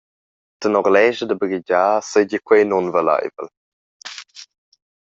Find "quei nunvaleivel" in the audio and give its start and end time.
2.47-3.47